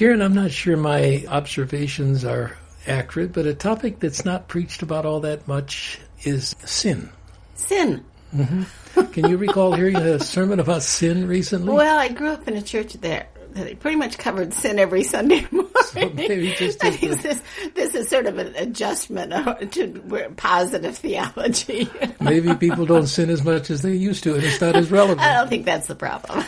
[0.00, 2.56] Karen, I'm not sure my observations are
[2.86, 7.10] accurate, but a topic that's not preached about all that much is sin.
[7.54, 8.02] Sin.
[8.34, 9.02] Mm-hmm.
[9.12, 11.74] Can you recall hearing a sermon about sin recently?
[11.74, 15.46] Well, I grew up in a church that that pretty much covered sin every Sunday
[15.52, 16.14] morning.
[16.14, 17.42] maybe just I as think this,
[17.74, 19.32] this is sort of an adjustment
[19.72, 21.88] to positive theology.
[22.20, 25.20] Maybe people don't sin as much as they used to, and it's not as relevant.
[25.20, 26.44] I don't think that's the problem.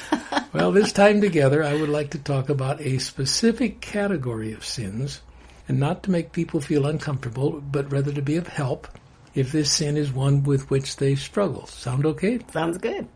[0.53, 5.21] Well, this time together, I would like to talk about a specific category of sins,
[5.69, 8.87] and not to make people feel uncomfortable, but rather to be of help
[9.35, 11.67] if this sin is one with which they struggle.
[11.67, 12.41] Sound okay?
[12.51, 13.09] Sounds good.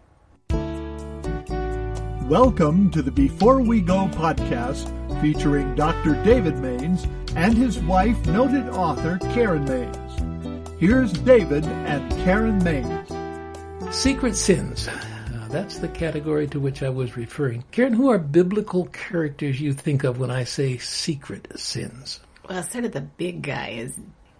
[2.29, 4.91] Welcome to the Before We Go podcast
[5.21, 6.21] featuring Dr.
[6.25, 10.71] David Mains and his wife, noted author Karen Mains.
[10.81, 13.97] Here's David and Karen Mains.
[13.97, 14.89] Secret sins.
[14.89, 17.63] Uh, that's the category to which I was referring.
[17.71, 22.19] Karen, who are biblical characters you think of when I say secret sins?
[22.49, 23.97] Well, sort of the big guy is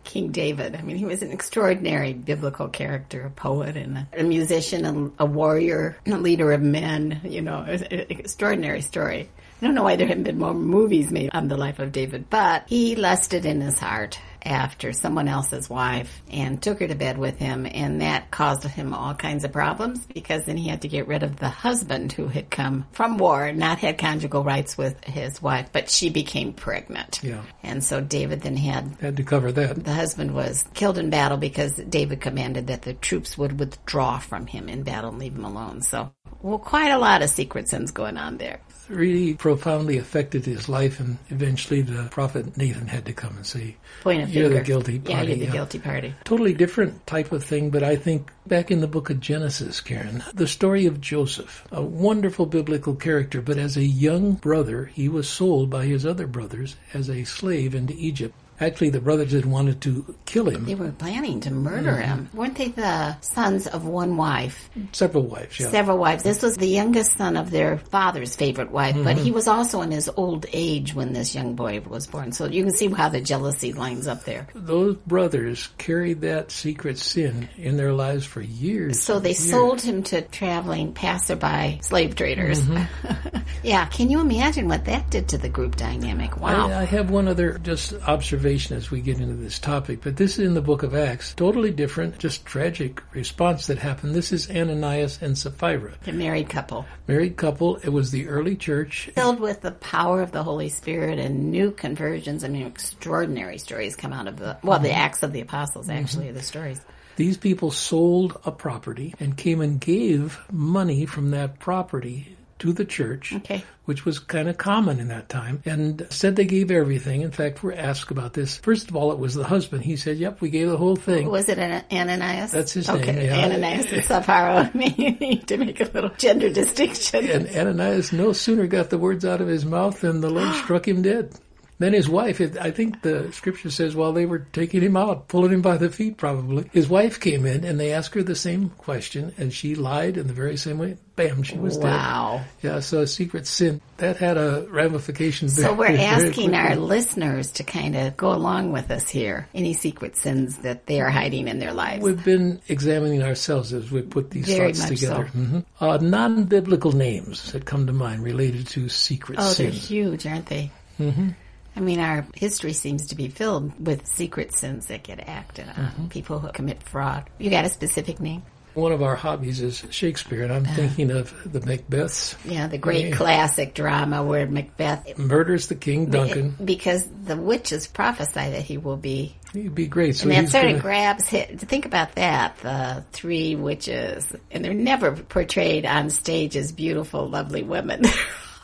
[0.07, 0.75] King David.
[0.75, 5.25] I mean, he was an extraordinary biblical character, a poet and a, a musician, a,
[5.25, 7.21] a warrior, a leader of men.
[7.25, 9.29] You know, an extraordinary story.
[9.61, 12.31] I don't know why there haven't been more movies made on the life of David,
[12.31, 17.19] but he lusted in his heart after someone else's wife and took her to bed
[17.19, 20.89] with him, and that caused him all kinds of problems because then he had to
[20.89, 25.03] get rid of the husband who had come from war, not had conjugal rights with
[25.05, 27.21] his wife, but she became pregnant.
[27.23, 27.43] Yeah.
[27.63, 29.85] And so David then had Had to cover that.
[29.85, 34.47] the husband was killed in battle because David commanded that the troops would withdraw from
[34.47, 35.83] him in battle and leave him alone.
[35.83, 38.61] So, well, quite a lot of secret sins going on there.
[38.89, 43.77] Really profoundly affected his life, and eventually the prophet Nathan had to come and say,
[44.03, 44.59] Point of You're finger.
[44.61, 45.53] the guilty Yeah, party, you're the yeah.
[45.53, 46.15] guilty party.
[46.25, 50.23] totally different type of thing, but I think back in the book of Genesis, Karen,
[50.35, 55.29] the story of Joseph, a wonderful biblical character, but as a young brother, he was
[55.29, 58.35] sold by his other brothers as a slave into Egypt.
[58.61, 60.65] Actually, the brothers had wanted to kill him.
[60.65, 62.01] They were planning to murder Mm-hmm.
[62.09, 62.31] him.
[62.33, 64.71] Weren't they the sons of one wife?
[64.93, 65.71] Several wives, yeah.
[65.71, 66.23] Several wives.
[66.23, 69.05] This was the youngest son of their father's favorite wife, Mm-hmm.
[69.05, 72.33] but he was also in his old age when this young boy was born.
[72.33, 74.47] So you can see how the jealousy lines up there.
[74.55, 79.01] Those brothers carried that secret sin in their lives for years.
[79.03, 79.51] So they years.
[79.51, 82.61] sold him to traveling passerby slave traders.
[82.63, 83.39] Mm-hmm.
[83.63, 86.41] yeah, can you imagine what that did to the group dynamic?
[86.41, 86.69] Wow.
[86.69, 90.39] I, I have one other just observation as we get into this topic, but this
[90.39, 91.35] is in the book of Acts.
[91.35, 94.15] Totally different, just tragic response that happened.
[94.15, 97.77] This is Ananias and Sapphira, a married couple married couple.
[97.79, 99.11] It was the early church.
[99.17, 102.45] filled with the power of the Holy Spirit and new conversions.
[102.45, 104.85] I mean, extraordinary stories come out of the, well, Mm-hmm.
[104.85, 106.81] the Acts of the Apostles actually are the stories.
[107.17, 112.85] These people sold a property and came and gave money from that property to the
[112.85, 113.63] church, Okay.
[113.85, 117.23] which was kind of common in that time, and said they gave everything.
[117.23, 118.57] In fact, we're asked about this.
[118.59, 119.85] First of all, it was the husband.
[119.85, 122.53] He said, "Yep, we gave the whole thing." Was it An- Ananias?
[122.53, 123.13] That's his okay.
[123.13, 123.45] name, yeah.
[123.45, 124.71] Ananias and Sapphira.
[124.75, 127.27] I mean, you need to make a little gender distinction.
[127.29, 130.89] And Ananias no sooner got the words out of his mouth than the Lord struck
[130.89, 131.33] him dead.
[131.79, 135.53] Then his wife, I think the scripture says while they were taking him out, pulling
[135.53, 138.71] him by the feet probably, his wife came in and they asked her the same
[138.71, 140.97] question and she lied in the very same way.
[141.17, 141.83] Bam, she was Wow.
[141.83, 141.91] dead.
[141.93, 142.41] Wow.
[142.63, 143.81] Yeah, so a secret sin.
[143.99, 145.49] That had a ramification.
[145.51, 149.47] So we're asking our listeners to kind of go along with us here.
[149.55, 152.03] Any secret sins that they are hiding in their lives?
[152.03, 155.31] We've been examining ourselves as we put these Very thoughts together.
[155.33, 155.39] so.
[155.39, 155.65] Mhm.
[155.81, 159.61] Uh, non-biblical names that come to mind related to secret sins.
[159.61, 160.71] oh, they're huge, aren't they?
[161.01, 161.29] Mm-hmm.
[161.77, 165.75] I mean, our history seems to be filled with secret sins that get acted on.
[165.75, 166.07] Mm-hmm.
[166.09, 167.29] People who commit fraud.
[167.39, 168.43] You got a specific name?
[168.75, 172.37] One of our hobbies is Shakespeare, and I'm thinking of the Macbeths.
[172.45, 173.17] Yeah, the great Yeah.
[173.17, 175.17] classic drama where Macbeth.
[175.19, 176.55] Murders the king, Duncan.
[176.63, 180.17] Because the witches prophesy that he will be He'd be great.
[180.17, 181.59] So And that sort gonna, of grabs hit.
[181.59, 182.59] Think about that.
[182.59, 188.03] The three witches, and they're never portrayed on stage as beautiful, lovely women.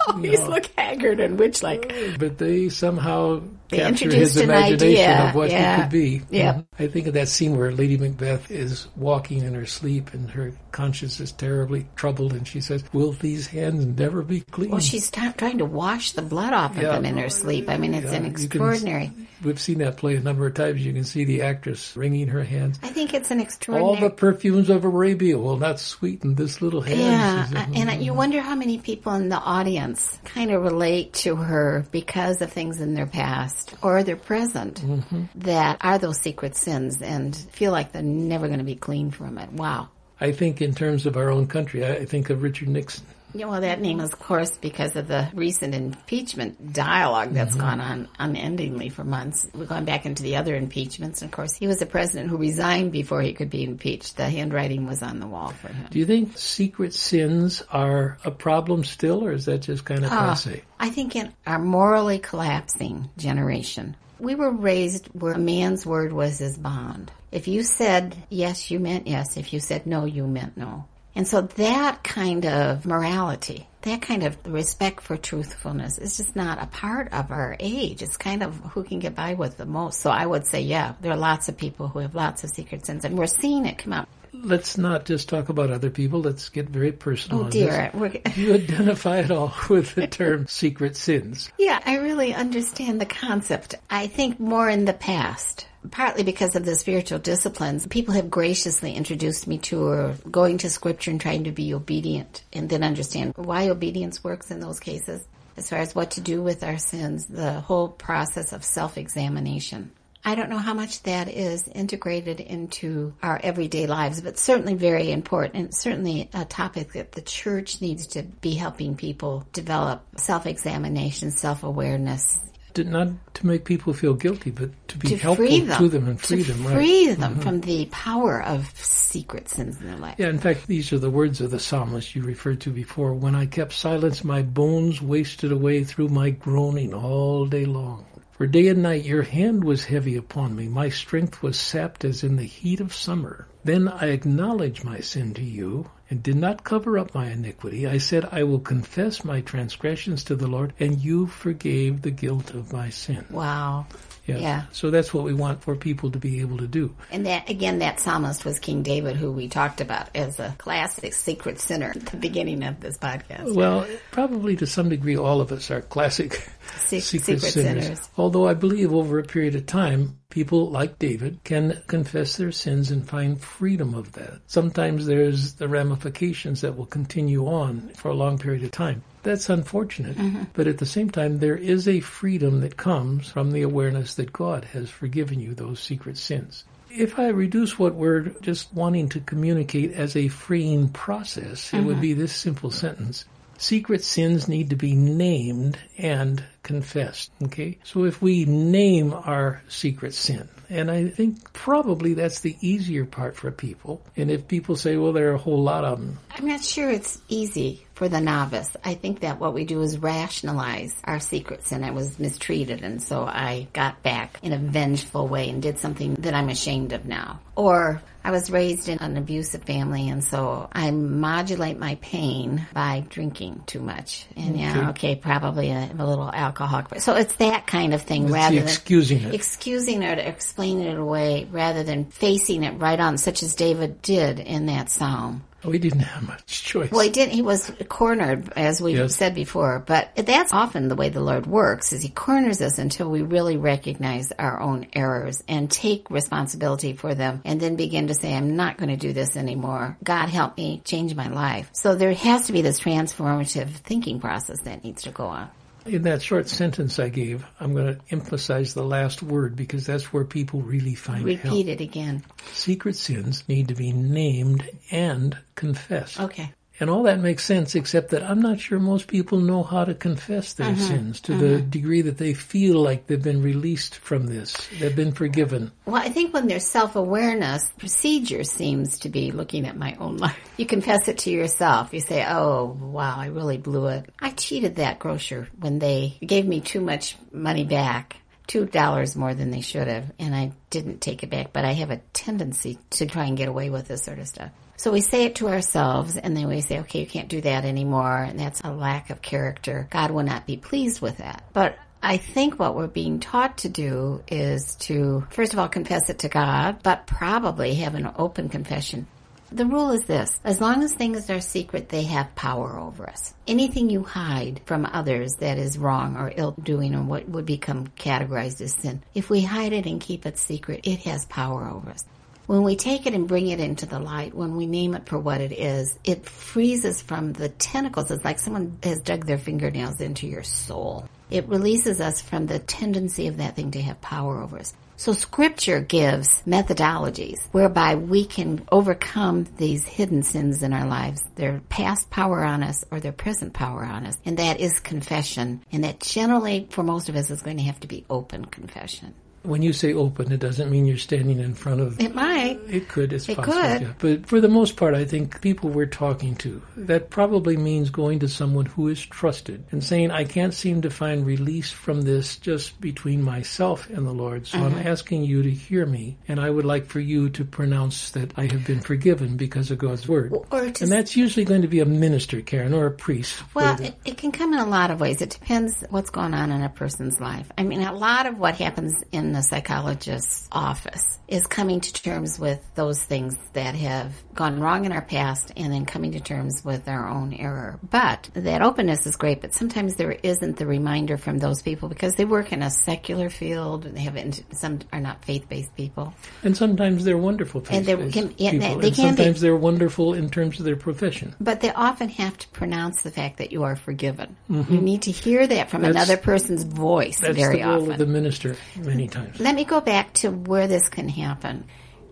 [0.43, 0.49] No.
[0.49, 1.93] look haggard and witch-like.
[2.19, 3.43] but they somehow
[3.73, 5.77] They capture his imagination idea, of what yeah.
[5.77, 6.23] he could be.
[6.31, 6.57] Yep.
[6.57, 6.65] Mhm.
[6.79, 10.53] I think of that scene where Lady Macbeth is walking in her sleep, and her
[10.73, 15.11] conscience is terribly troubled, and she says, "Will these hands never be clean?" Well, she's
[15.11, 16.93] t- trying to wash the blood off of Yeah.
[16.93, 17.69] them in her sleep.
[17.69, 19.11] I mean, it's Yeah, an you can- extraordinary.
[19.43, 20.87] We've seen that play a number of times.
[20.87, 22.79] You can see the actress wringing her hands.
[22.83, 23.97] I think it's an extraordinary.
[23.97, 27.01] All the perfumes of Arabia will not sweeten this little hand.
[27.01, 31.35] Yeah, says, and you wonder how many people in the audience kind of relate to
[31.37, 35.25] her because of things in their past or their present Mm-hmm.
[35.37, 39.39] that are those secret sins and feel like they're never going to be clean from
[39.39, 39.51] it.
[39.53, 39.89] Wow.
[40.21, 43.05] I think in terms of our own country, I think of Richard Nixon.
[43.35, 47.61] Yeah, well, that name, is of course, because of the recent impeachment dialogue that's mm-hmm.
[47.61, 49.47] gone on unendingly for months.
[49.55, 51.23] We're going back into the other impeachments.
[51.23, 54.17] Of course, he was a president who resigned before he could be impeached.
[54.17, 55.87] The handwriting was on the wall for him.
[55.91, 60.13] Do you think secret sins are a problem still, or is that just kind of
[60.13, 60.63] ah, passe?
[60.79, 66.39] I think in our morally collapsing generation, we were raised where a man's word was
[66.39, 67.11] his bond.
[67.33, 69.37] If you said yes, you meant yes.
[69.37, 70.85] If you said no, you meant no.
[71.15, 76.63] And so that kind of morality, that kind of respect for truthfulness is just not
[76.63, 78.03] a part of our age.
[78.03, 80.01] It's kind of who can get by with the most.
[80.01, 82.87] So I would say, yeah, there are lots of people who have lots of secret
[82.87, 84.09] sins and we're seeing it come out.
[84.35, 86.21] Let's not just talk about other people.
[86.21, 87.45] Let's get very personal.
[87.47, 87.91] Oh dear.
[88.35, 91.51] You identify it all with the term secret sins.
[91.59, 93.75] Yeah, I really understand the concept.
[93.91, 95.67] I think more in the past.
[95.91, 100.71] Partly because of the spiritual disciplines, people have graciously introduced me to or going to
[100.71, 105.27] scripture and trying to be obedient and then understand why obedience works in those cases.
[105.57, 109.91] As far as what to do with our sins, the whole process of self-examination.
[110.25, 115.11] I don't know how much that is integrated into our everyday lives, but certainly very
[115.11, 121.33] important and certainly a topic that the church needs to be helping people develop self-examination,
[121.33, 122.39] self-awareness,
[122.75, 126.09] To, not to make people feel guilty, but to be to helpful them, to them
[126.09, 126.67] and free them.
[126.67, 126.77] Right.
[126.77, 127.41] free them mm-hmm.
[127.41, 130.17] from the power of secret sins in their life.
[130.19, 133.15] Yeah, in fact, these are the words of the psalmist you referred to before.
[133.15, 138.07] When I kept silence, my bones wasted away through my groaning all day long.
[138.33, 140.67] For day and night your hand was heavy upon me.
[140.67, 143.47] My strength was sapped as in the heat of summer.
[143.63, 147.87] Then I acknowledged my sin to you and did not cover up my iniquity.
[147.87, 152.51] I said, I will confess my transgressions to the Lord, and you forgave the guilt
[152.51, 153.25] of my sin.
[153.31, 153.87] Wow.
[154.27, 154.65] Yeah.
[154.73, 156.95] So that's what we want for people to be able to do.
[157.11, 161.13] And that again, that psalmist was King David, who we talked about as a classic
[161.13, 163.55] secret sinner at the beginning of this podcast.
[163.55, 166.35] Well, probably to some degree, all of us are classic
[166.77, 167.85] Se- secret, secret sinners.
[167.85, 168.09] sinners.
[168.17, 172.91] Although I believe over a period of time, people like David can confess their sins
[172.91, 174.41] and find freedom of that.
[174.47, 179.03] Sometimes there's the ramifications that will continue on for a long period of time.
[179.23, 180.17] That's unfortunate.
[180.17, 180.45] Mm-hmm.
[180.53, 184.33] But at the same time, there is a freedom that comes from the awareness that
[184.33, 186.65] God has forgiven you those secret sins.
[186.91, 191.95] If I reduce what we're just wanting to communicate as a freeing process, it would
[191.95, 192.01] mm-hmm.
[192.03, 193.25] be this simple sentence.
[193.57, 197.31] Secret sins need to be named and confessed.
[197.45, 197.79] Okay?
[197.85, 203.37] So if we name our secret sin, and I think probably that's the easier part
[203.37, 204.03] for people.
[204.17, 206.91] And if people say, well, there are a whole lot of them, I'm not sure
[206.91, 208.77] it's easy for the novice.
[208.83, 213.01] I think that what we do is rationalize our secrets and I was mistreated and
[213.01, 217.05] so I got back in a vengeful way and did something that I'm ashamed of
[217.05, 217.39] now.
[217.55, 223.05] Or I was raised in an abusive family and so I modulate my pain by
[223.09, 224.27] drinking too much.
[224.37, 227.01] And yeah, okay, probably a, a little alcoholic.
[227.03, 229.33] So it's that kind of thing It's the rather than excusing it.
[229.33, 234.03] excusing it or explaining it away rather than facing it right on, such as David
[234.03, 235.45] did in that psalm.
[235.65, 236.91] Oh, we didn't have much choice.
[236.91, 237.35] Well, he didn't.
[237.35, 239.15] He was cornered, as we Yes.
[239.15, 239.83] said before.
[239.87, 243.57] But that's often the way the Lord works: is He corners us until we really
[243.57, 248.57] recognize our own errors and take responsibility for them, and then begin to say, "I'm
[248.57, 249.97] not going to do this anymore.
[250.03, 254.59] God, help me change my life." So there has to be this transformative thinking process
[254.65, 255.49] that needs to go on.
[255.85, 260.13] In that short sentence I gave, I'm going to emphasize the last word because that's
[260.13, 261.45] where people really find help.
[261.45, 262.23] Repeat it again.
[262.53, 266.21] Secret sins need to be named and confessed.
[266.21, 266.53] Okay.
[266.81, 269.95] And all that makes sense, except that I'm not sure most people know how to
[269.95, 270.81] confess their mm-hmm.
[270.81, 271.71] sins to the mm-hmm.
[271.71, 274.57] degree that they feel like they've been released from this.
[274.81, 275.71] They've been forgiven.
[275.85, 280.37] Well, I think when there's self-awareness, procedure seems to be looking at my own life.
[280.63, 281.93] You confess it to yourself.
[281.93, 284.09] You say, oh, wow, I really blew it.
[284.21, 288.17] I cheated that grocer when they gave me too much money back.
[288.47, 291.73] Two dollars more than they should have, and I didn't take it back, but I
[291.73, 294.51] have a tendency to try and get away with this sort of stuff.
[294.77, 297.65] So we say it to ourselves, and then we say, okay, you can't do that
[297.65, 299.87] anymore, and that's a lack of character.
[299.91, 301.45] God will not be pleased with that.
[301.53, 306.11] But I think what we're being taught to do is to, first of all, confess
[306.11, 309.07] it to God, but probably have an open confession.
[309.53, 313.35] The rule is this as long as things are secret, they have power over us.
[313.47, 317.89] Anything you hide from others that is wrong or ill doing or what would become
[317.89, 321.91] categorized as sin, if we hide it and keep it secret, it has power over
[321.91, 322.05] us.
[322.47, 325.19] When we take it and bring it into the light, when we name it for
[325.19, 328.11] what it is, it freezes from the tentacles.
[328.11, 331.09] It's like someone has dug their fingernails into your soul.
[331.31, 334.75] it releases us from the tendency of that thing to have power over us.
[334.97, 341.61] So scripture gives methodologies whereby we can overcome these hidden sins in our lives, their
[341.71, 344.17] past power on us or their present power on us.
[344.25, 345.63] And that is confession.
[345.73, 349.15] And that generally for most of us is going to have to be open confession.
[349.43, 352.01] When you say open, it doesn't mean you're standing in front of.
[352.01, 352.61] It might.
[352.69, 353.13] It could.
[353.13, 353.55] It's It possible.
[353.61, 353.83] could.
[353.83, 353.93] yeah.
[353.99, 358.21] But for the most part, I think people we're talking to, that probably means going
[358.21, 362.37] to someone who is trusted and saying, I can't seem to find release from this
[362.37, 364.47] just between myself and the Lord.
[364.47, 364.79] So Mm-hmm.
[364.79, 366.19] I'm asking you to hear me.
[366.29, 369.79] And I would like for you to pronounce that I have been forgiven because of
[369.79, 370.33] God's word.
[370.53, 373.43] Or to and that's usually going to be a minister, Karen, or a priest.
[373.55, 375.21] Well, it, it can come in a lot of ways.
[375.21, 377.51] It depends what's going on in a person's life.
[377.59, 382.39] I mean, a lot of what happens in the psychologist's office is coming to terms
[382.39, 386.63] with those things that have gone wrong in our past and then coming to terms
[386.63, 387.79] with our own error.
[387.89, 392.17] But that openness is great, but sometimes there isn't the reminder from those people because
[392.17, 394.19] they work in a secular field and they have,
[394.53, 396.13] some are not faith-based people.
[396.43, 398.81] and sometimes they're wonderful And they faith-based can- yeah, people.
[398.81, 399.17] they and can be.
[399.17, 401.35] sometimes they're wonderful in terms of their profession.
[401.41, 404.37] But they often have to pronounce the fact that you are forgiven.
[404.51, 405.93] You need to hear that from Mm-hmm.
[405.93, 407.93] That's- another person's voice That's very the role often.
[407.93, 409.22] of the minister many times.
[409.39, 411.65] Let me go back to where this can happen.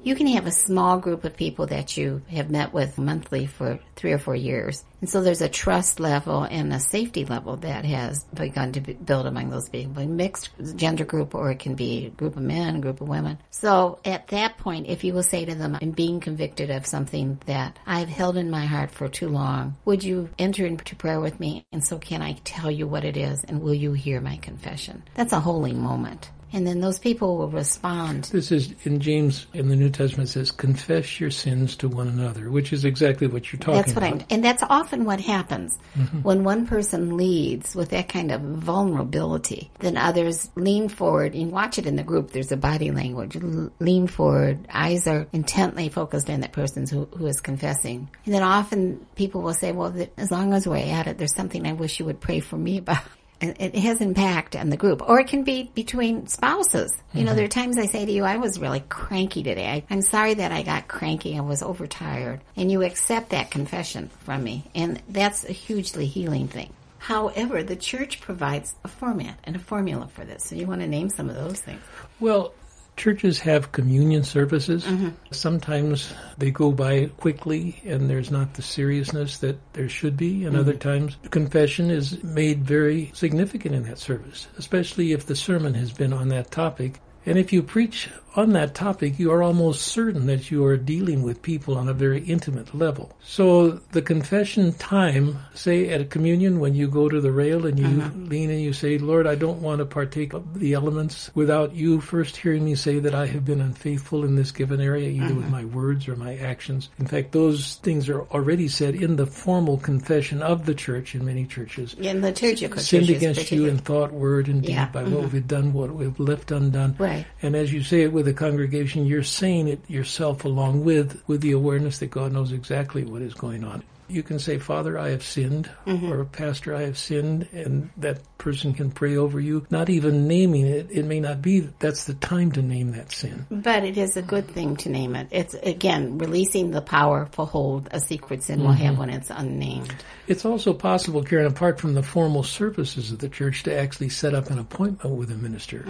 [0.03, 3.79] You can have a small group of people that you have met with monthly for
[3.97, 4.83] three or four years.
[5.03, 9.27] And so there's a trust level and a safety level that has begun to build
[9.27, 10.03] among those people.
[10.03, 13.09] A mixed gender group or it can be a group of men, a group of
[13.09, 13.37] women.
[13.51, 17.39] So at that point, if you will say to them, I'm being convicted of something
[17.45, 21.39] that I've held in my heart for too long, would you enter into prayer with
[21.39, 21.67] me?
[21.73, 23.45] And so can I tell you what it is?
[23.45, 25.03] And will you hear my confession?
[25.15, 26.31] That's a holy moment.
[26.53, 28.25] And then those people will respond.
[28.25, 32.09] This is in James in the New Testament it says, "Confess your sins to one
[32.09, 33.87] another," which is exactly what you're talking about.
[33.87, 34.21] That's what about.
[34.23, 36.23] I'm, and that's often what happens mm-hmm.
[36.23, 39.71] when one person leads with that kind of vulnerability.
[39.79, 41.35] Then others lean forward.
[41.35, 42.31] and watch it in the group.
[42.31, 43.37] There's a body language.
[43.79, 44.67] Lean forward.
[44.73, 48.09] Eyes are intently focused on that person who, who is confessing.
[48.25, 51.35] And then often people will say, "Well, th- as long as we're at it, there's
[51.35, 53.03] something I wish you would pray for me about."
[53.43, 56.93] And it has impact on the group, or it can be between spouses.
[57.15, 57.61] You know, there are mm-hmm.
[57.61, 59.67] times I say to you, "I was really cranky today.
[59.67, 61.39] I, I'm sorry that I got cranky.
[61.39, 66.49] I was overtired," and you accept that confession from me, and that's a hugely healing
[66.49, 66.73] thing.
[66.99, 70.45] However, the church provides a format and a formula for this.
[70.45, 71.81] So you want to name some of those things.
[72.21, 72.53] Well,
[73.01, 74.85] churches have communion services.
[74.85, 75.09] Mm-hmm.
[75.31, 80.45] Sometimes they go by quickly, and there's not the seriousness that there should be.
[80.45, 80.61] And Mm-hmm.
[80.61, 85.93] other times, confession is made very significant in that service, especially if the sermon has
[85.93, 87.01] been on that topic.
[87.27, 91.23] And if you preach on that topic, you are almost certain that you are dealing
[91.23, 93.17] with people on a very intimate level.
[93.23, 97.79] So the confession time, say at a communion when you go to the rail and
[97.79, 98.11] you uh-huh.
[98.15, 102.01] lean and you say, Lord, I don't want to partake of the elements without you
[102.01, 105.47] first hearing me say that I have been unfaithful in this given area, either with
[105.47, 105.51] uh-huh.
[105.51, 106.89] my words or my actions.
[106.99, 111.25] In fact, those things are already said in the formal confession of the church in
[111.25, 115.03] many churches In liturgical sinned churches, against you in thought, word, and deed Yeah, by
[115.03, 115.15] mm-hmm.
[115.17, 116.95] what we've done, what we've left undone.
[116.99, 117.10] Right.
[117.43, 121.41] And as you say it with the congregation, you're saying it yourself along with with
[121.41, 123.83] the awareness that God knows exactly what is going on.
[124.11, 126.13] You can say, Father, I have sinned, Mm-hmm.
[126.13, 129.67] or Pastor, I have sinned, and that person can pray over you.
[129.71, 133.13] Not even naming it, it may not be that that's the time to name that
[133.13, 133.47] sin.
[133.51, 135.29] But it is a good thing to name it.
[135.31, 138.83] It's again releasing the powerful hold a secret sin will Mm-hmm.
[138.85, 139.95] have when it's unnamed.
[140.27, 144.35] It's also possible, Karen, apart from the formal services of the church, to actually set
[144.35, 145.85] up an appointment with a minister.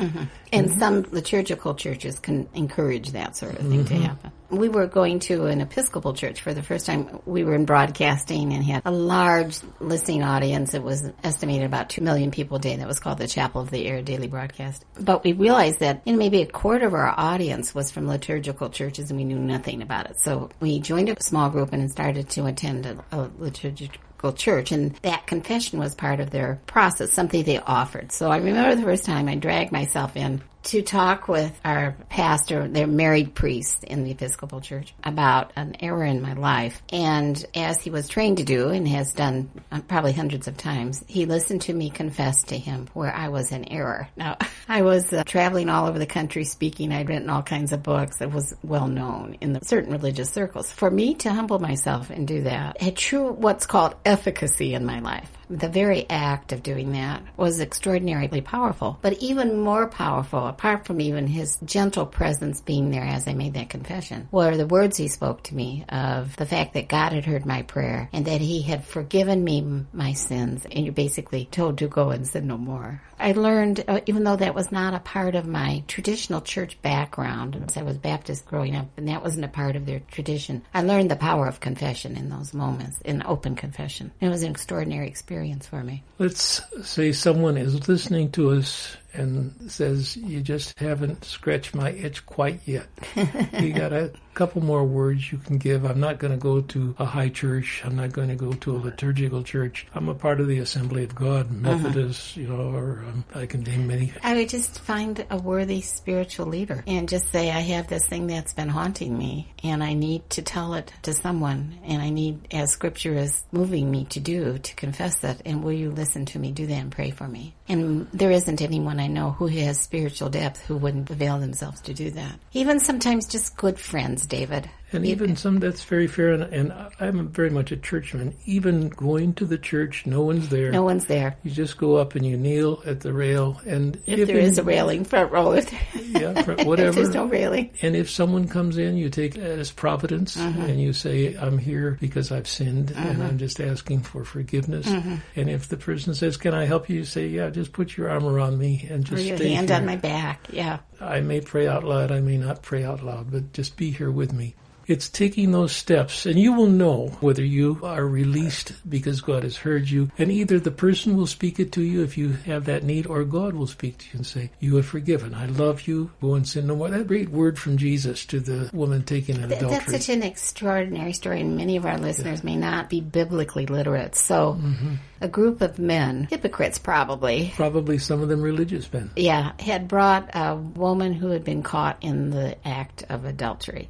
[0.52, 4.32] And some liturgical churches can encourage that sort of thing to happen.
[4.50, 7.20] We were going to an Episcopal church for the first time.
[7.24, 10.74] We were in broadcasting and had a large listening audience.
[10.74, 12.76] It was estimated about 2 million people a day.
[12.76, 14.84] That was called the Chapel of the Air Daily Broadcast.
[14.98, 18.70] But we realized that you know, maybe a quarter of our audience was from liturgical
[18.70, 20.18] churches and we knew nothing about it.
[20.18, 24.94] So we joined a small group and started to attend a, a liturgical church and
[25.02, 28.12] that confession was part of their process, something they offered.
[28.12, 32.68] So I remember the first time I dragged myself in to talk with our pastor,
[32.68, 36.82] their married priest in the Episcopal Church, about an error in my life.
[36.92, 41.02] And as he was trained to do and has done uh, probably hundreds of times,
[41.06, 44.08] he listened to me confess to him where I was in error.
[44.16, 44.36] Now,
[44.68, 46.92] I was uh, traveling all over the country speaking.
[46.92, 48.20] I'd written all kinds of books.
[48.20, 50.70] It was well known in the certain religious circles.
[50.70, 55.00] For me to humble myself and do that had true what's called efficacy in my
[55.00, 55.30] life.
[55.48, 58.98] The very act of doing that was extraordinarily powerful.
[59.02, 63.54] But even more powerful apart from even his gentle presence being there as I made
[63.54, 67.24] that confession, were the words he spoke to me of the fact that God had
[67.24, 70.66] heard my prayer and that he had forgiven me my sins.
[70.70, 73.00] And you're basically told to go and sin no more.
[73.18, 77.56] I learned, uh, even though that was not a part of my traditional church background,
[77.76, 81.10] I was Baptist growing up, and that wasn't a part of their tradition, I learned
[81.10, 84.10] the power of confession in those moments, in open confession.
[84.20, 86.02] It was an extraordinary experience for me.
[86.18, 92.24] Let's say someone is listening to us and says, You just haven't scratched my itch
[92.26, 92.86] quite yet.
[93.60, 95.84] you got a couple more words you can give.
[95.84, 97.82] I'm not going to go to a high church.
[97.84, 99.86] I'm not going to go to a liturgical church.
[99.94, 102.40] I'm a part of the Assembly of God, Methodist, uh-huh.
[102.40, 104.12] you know, or um, I can name many.
[104.22, 108.26] I would just find a worthy spiritual leader and just say, I have this thing
[108.26, 112.48] that's been haunting me and I need to tell it to someone and I need,
[112.52, 115.42] as scripture is moving me to do, to confess it.
[115.44, 117.54] And will you listen to me do that and pray for me?
[117.68, 121.94] And there isn't anyone I know who has spiritual depth who wouldn't avail themselves to
[121.94, 122.38] do that.
[122.52, 124.70] Even sometimes just good friends, David.
[124.92, 126.32] And even some, that's very fair.
[126.32, 128.36] And, and, I'm very much a churchman.
[128.44, 130.70] Even going to the church, no one's there.
[130.70, 131.36] No one's there.
[131.42, 133.60] You just go up and you kneel at the rail.
[133.66, 136.88] And if, if there in, is a railing, front row, if there, yeah, whatever.
[136.88, 137.70] if there's no railing.
[137.82, 140.60] And if someone comes in, you take it as providence uh-huh.
[140.62, 143.08] and you say, I'm here because I've sinned uh-huh.
[143.08, 144.86] and I'm just asking for forgiveness.
[144.86, 145.16] Uh-huh.
[145.36, 146.98] And if the person says, Can I help you?
[146.98, 149.78] You say, Yeah, just put your arm around me and just or your hand here.
[149.78, 150.48] on my back.
[150.50, 150.80] Yeah.
[151.00, 154.10] I may pray out loud, I may not pray out loud, but just be here
[154.10, 154.54] with me.
[154.90, 159.56] It's taking those steps, and you will know whether you are released because God has
[159.56, 160.10] heard you.
[160.18, 163.22] And either the person will speak it to you if you have that need, or
[163.22, 165.32] God will speak to you and say, You are forgiven.
[165.32, 166.10] I love you.
[166.20, 166.90] Go and sin no more.
[166.90, 169.78] That great word from Jesus to the woman taking an adultery.
[169.78, 172.46] That's such an extraordinary story, and many of our listeners yeah.
[172.46, 174.16] may not be biblically literate.
[174.16, 174.94] So, mm-hmm.
[175.20, 180.30] a group of men, hypocrites probably, probably some of them religious men, yeah, had brought
[180.34, 183.88] a woman who had been caught in the act of adultery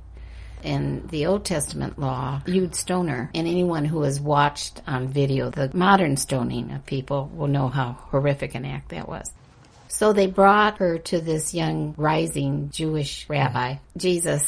[0.64, 3.30] in the Old Testament law, you'd stone her.
[3.34, 7.92] And anyone who has watched on video the modern stoning of people will know how
[8.10, 9.30] horrific an act that was.
[9.88, 14.44] So they brought her to this young rising Jewish rabbi, Jesus,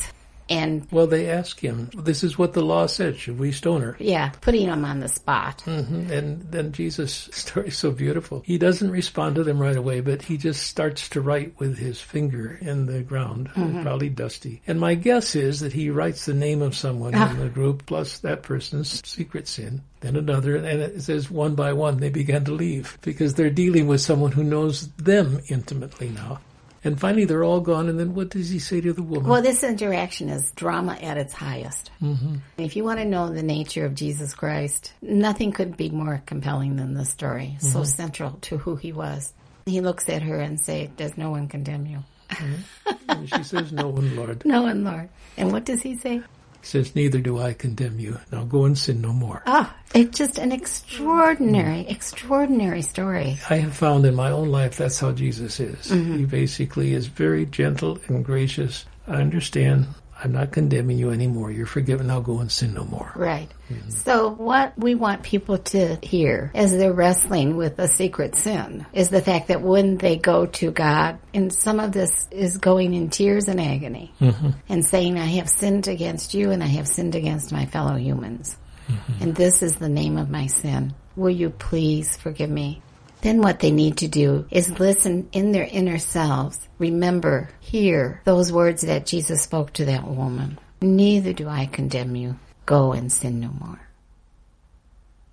[0.53, 3.17] and well, they ask him, "This is what the law said.
[3.17, 5.63] Should we stone her?" Yeah, putting him on the spot.
[5.67, 6.11] Mm-hmm.
[6.11, 8.43] And then Jesus' story is so beautiful.
[8.45, 12.01] He doesn't respond to them right away, but he just starts to write with his
[12.01, 13.83] finger in the ground, mm-hmm.
[13.83, 14.63] probably dusty.
[14.67, 18.19] And my guess is that he writes the name of someone in the group plus
[18.19, 22.53] that person's secret sin then another, and it says one by one they began to
[22.53, 26.41] leave because they're dealing with someone who knows them intimately now.
[26.85, 27.89] And finally, they're all gone.
[27.89, 29.29] And then what does he say to the woman?
[29.29, 31.91] Well, this interaction is drama at its highest.
[32.03, 32.37] Mm-hmm.
[32.59, 36.77] If you want to know the nature of Jesus Christ, nothing could be more compelling
[36.77, 37.57] than this story.
[37.59, 37.67] Mm-hmm.
[37.67, 39.33] So central to who he was.
[39.65, 41.99] He looks at her and says, "Does no one condemn you?"
[42.31, 43.25] Mm-hmm.
[43.27, 45.09] she says, "No one, Lord." No one, Lord.
[45.37, 46.23] And what does he say?
[46.63, 48.19] Says, Neither do I condemn you.
[48.31, 49.43] Now go and sin no more.
[49.47, 53.39] Ah, it's just an extraordinary, extraordinary story.
[53.51, 55.91] I have found in my own life that's how Jesus is.
[55.91, 56.19] Mm-hmm.
[56.19, 58.85] He basically is very gentle and gracious.
[59.07, 59.87] I understand
[60.23, 61.51] I'm not condemning you anymore.
[61.51, 62.07] You're forgiven.
[62.07, 63.13] Now go and sin no more.
[63.17, 63.49] Right.
[63.71, 63.91] Mm-hmm.
[63.91, 69.09] So, what we want people to hear as they're wrestling with a secret sin is
[69.09, 73.11] the fact that when they go to God, and some of this is going in
[73.11, 74.51] tears and agony, mm-hmm.
[74.69, 78.57] and saying, I have sinned against you and I have sinned against my fellow humans.
[78.89, 79.23] Mm-hmm.
[79.23, 80.95] And this is the name of my sin.
[81.17, 82.83] Will you please forgive me?
[83.23, 88.51] Then what they need to do is listen in their inner selves, remember, hear those
[88.51, 90.59] words that Jesus spoke to that woman.
[90.81, 92.37] Neither do I condemn you.
[92.67, 93.81] Go and sin no more.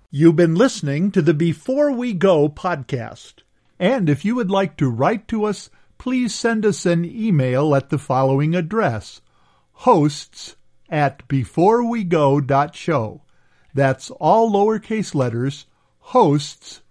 [0.08, 3.42] You've been listening to the Before We Go podcast.
[3.80, 7.90] And if you would like to write to us, please send us an email at
[7.90, 9.20] the following address
[9.72, 10.54] hosts
[10.88, 13.22] at beforewego.show.
[13.74, 15.66] That's all lowercase letters,
[15.98, 16.82] hosts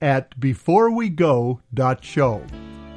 [0.00, 2.42] at beforewego.show.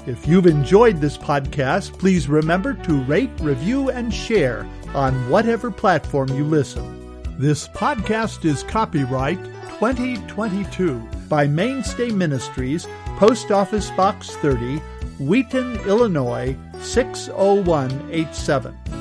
[0.08, 6.30] If you've enjoyed this podcast, please remember to rate, review, and share on whatever platform
[6.30, 6.98] you listen.
[7.38, 9.44] This podcast is copyright
[9.80, 12.88] 2022 by Mainstay Ministries,
[13.18, 14.78] Post Office Box 30,
[15.20, 19.01] Wheaton, Illinois 60187.